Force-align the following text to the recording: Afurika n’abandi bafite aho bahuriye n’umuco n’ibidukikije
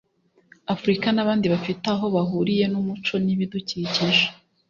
Afurika 0.73 1.07
n’abandi 1.11 1.45
bafite 1.53 1.85
aho 1.93 2.05
bahuriye 2.15 2.65
n’umuco 2.69 3.13
n’ibidukikije 3.25 4.23